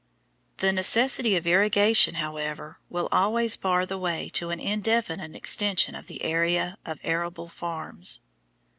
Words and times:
The 0.57 0.71
necessity 0.71 1.39
for 1.39 1.47
irrigation, 1.47 2.15
however, 2.15 2.79
will 2.89 3.07
always 3.11 3.55
bar 3.55 3.85
the 3.85 3.99
way 3.99 4.29
to 4.29 4.49
an 4.49 4.59
indefinite 4.59 5.35
extension 5.35 5.93
of 5.93 6.07
the 6.07 6.23
area 6.23 6.79
of 6.87 6.97
arable 7.03 7.47
farms. 7.47 8.19